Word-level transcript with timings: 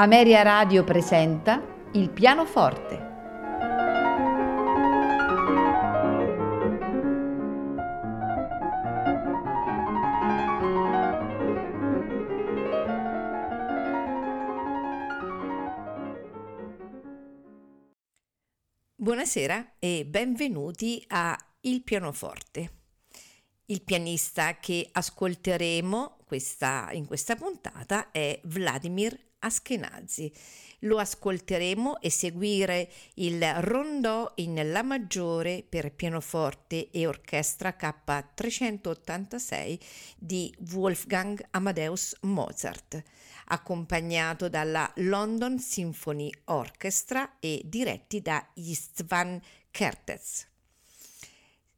Ameria 0.00 0.40
Radio 0.40 0.82
presenta 0.82 1.62
Il 1.92 2.08
pianoforte. 2.08 3.08
Buonasera 18.96 19.74
e 19.78 20.06
benvenuti 20.06 21.04
a 21.08 21.38
Il 21.60 21.82
pianoforte. 21.82 22.70
Il 23.66 23.82
pianista 23.82 24.56
che 24.56 24.88
ascolteremo 24.90 26.20
questa, 26.24 26.88
in 26.92 27.04
questa 27.04 27.36
puntata 27.36 28.10
è 28.10 28.40
Vladimir 28.44 29.28
Askenazi. 29.40 30.32
Lo 30.84 30.98
ascolteremo 30.98 32.00
eseguire 32.00 32.90
il 33.14 33.42
rondò 33.60 34.32
in 34.36 34.70
La 34.72 34.82
maggiore 34.82 35.62
per 35.68 35.92
pianoforte 35.92 36.90
e 36.90 37.06
orchestra 37.06 37.76
K386 37.78 39.78
di 40.16 40.54
Wolfgang 40.72 41.44
Amadeus 41.50 42.16
Mozart, 42.22 43.02
accompagnato 43.46 44.48
dalla 44.48 44.90
London 44.96 45.58
Symphony 45.58 46.30
Orchestra 46.44 47.38
e 47.40 47.60
diretti 47.66 48.22
da 48.22 48.48
Istvan 48.54 49.38
Kertész. 49.70 50.46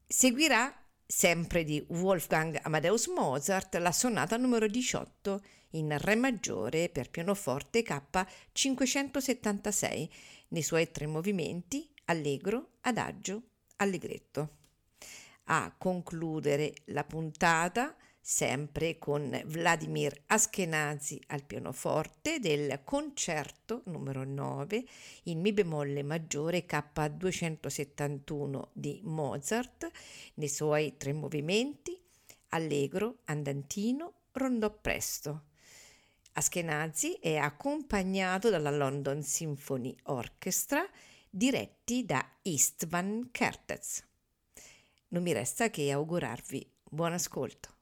Seguirà 0.06 0.72
sempre 1.04 1.64
di 1.64 1.84
Wolfgang 1.88 2.56
Amadeus 2.62 3.08
Mozart, 3.08 3.74
la 3.76 3.92
sonata 3.92 4.36
numero 4.36 4.68
18 4.68 5.40
in 5.72 5.94
Re 5.98 6.14
maggiore 6.14 6.88
per 6.88 7.10
pianoforte 7.10 7.82
K576 7.82 10.08
nei 10.48 10.62
suoi 10.62 10.90
tre 10.90 11.06
movimenti 11.06 11.86
allegro, 12.06 12.70
adagio, 12.82 13.42
allegretto. 13.76 14.56
A 15.44 15.74
concludere 15.76 16.72
la 16.86 17.04
puntata 17.04 17.96
sempre 18.24 18.98
con 18.98 19.42
Vladimir 19.46 20.22
Askenazi 20.26 21.20
al 21.28 21.44
pianoforte 21.44 22.38
del 22.38 22.82
concerto 22.84 23.82
numero 23.86 24.22
9 24.22 24.84
in 25.24 25.40
Mi 25.40 25.52
bemolle 25.52 26.04
maggiore 26.04 26.64
K271 26.64 28.68
di 28.72 29.00
Mozart 29.02 29.90
nei 30.34 30.48
suoi 30.48 30.96
tre 30.96 31.12
movimenti 31.12 32.00
allegro, 32.50 33.18
andantino, 33.24 34.12
rondò 34.32 34.70
presto. 34.70 35.51
Askenazi 36.34 37.14
è 37.20 37.36
accompagnato 37.36 38.48
dalla 38.48 38.70
London 38.70 39.22
Symphony 39.22 39.94
Orchestra 40.04 40.82
diretti 41.28 42.06
da 42.06 42.26
Istvan 42.42 43.28
Kertész. 43.30 44.02
Non 45.08 45.22
mi 45.22 45.32
resta 45.32 45.68
che 45.68 45.92
augurarvi 45.92 46.66
buon 46.88 47.12
ascolto. 47.12 47.81